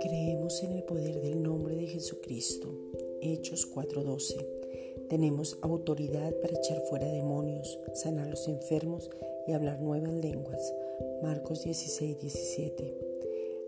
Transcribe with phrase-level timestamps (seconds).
[0.00, 2.68] Creemos en el poder del nombre de Jesucristo.
[3.20, 4.46] Hechos 4:12.
[5.08, 9.10] Tenemos autoridad para echar fuera demonios, sanar los enfermos
[9.48, 10.72] y hablar nuevas lenguas.
[11.20, 12.94] Marcos 16:17.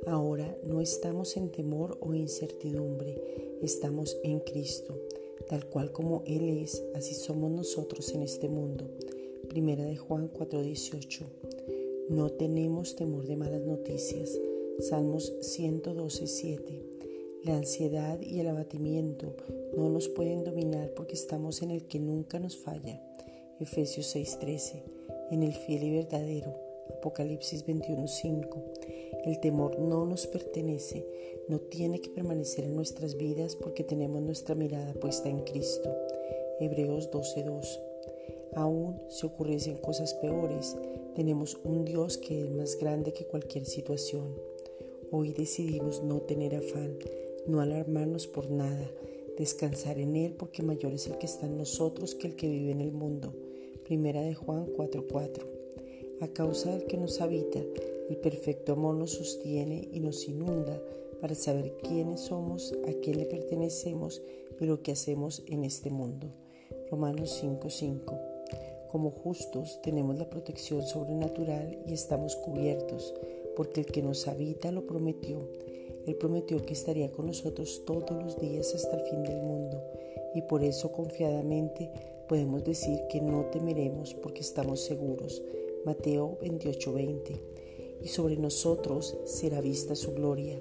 [0.07, 3.21] Ahora no estamos en temor o incertidumbre,
[3.61, 4.95] estamos en Cristo.
[5.49, 8.89] Tal cual como Él es, así somos nosotros en este mundo.
[9.49, 11.27] Primera de Juan 4:18.
[12.12, 14.39] No tenemos temor de malas noticias.
[14.80, 16.82] Salmos 112:7.
[17.43, 19.34] La ansiedad y el abatimiento
[19.75, 23.00] no nos pueden dominar porque estamos en el que nunca nos falla.
[23.58, 24.82] Efesios 6:13.
[25.30, 26.54] En el fiel y verdadero.
[26.98, 28.62] Apocalipsis 21:5.
[29.25, 31.06] El temor no nos pertenece,
[31.48, 35.89] no tiene que permanecer en nuestras vidas porque tenemos nuestra mirada puesta en Cristo.
[36.61, 37.81] Hebreos 12:2.
[38.55, 40.77] Aún si ocurriesen cosas peores,
[41.14, 44.34] tenemos un Dios que es más grande que cualquier situación.
[45.11, 46.97] Hoy decidimos no tener afán,
[47.47, 48.91] no alarmarnos por nada,
[49.37, 52.70] descansar en Él porque mayor es el que está en nosotros que el que vive
[52.70, 53.34] en el mundo.
[53.84, 55.47] Primera de Juan 4:4.
[56.20, 57.61] A causa del que nos habita,
[58.09, 60.81] el perfecto amor nos sostiene y nos inunda
[61.20, 64.22] para saber quiénes somos, a quién le pertenecemos
[64.61, 66.28] y lo que hacemos en este mundo.
[66.91, 68.31] Romanos 5:5.
[68.93, 73.15] Como justos tenemos la protección sobrenatural y estamos cubiertos,
[73.57, 75.49] porque el que nos habita lo prometió.
[76.07, 79.83] Él prometió que estaría con nosotros todos los días hasta el fin del mundo,
[80.34, 81.91] y por eso confiadamente
[82.29, 85.41] podemos decir que no temeremos porque estamos seguros.
[85.87, 87.41] Mateo 28:20.
[88.03, 90.59] Y sobre nosotros será vista su gloria.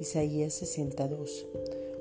[0.00, 1.44] Isaías 62.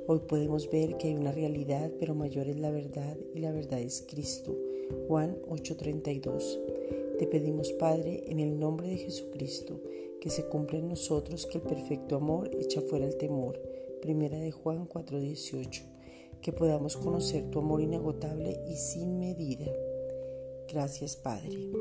[0.07, 3.81] Hoy podemos ver que hay una realidad, pero mayor es la verdad y la verdad
[3.81, 4.55] es Cristo.
[5.07, 6.59] Juan 8:32.
[7.19, 9.81] Te pedimos, Padre, en el nombre de Jesucristo,
[10.19, 13.61] que se cumpla en nosotros que el perfecto amor echa fuera el temor.
[14.01, 15.83] Primera de Juan 4:18.
[16.41, 19.71] Que podamos conocer tu amor inagotable y sin medida.
[20.67, 21.71] Gracias, Padre.